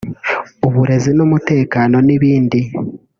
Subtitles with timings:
[0.67, 2.59] uburezi n’umutekano n’ibindi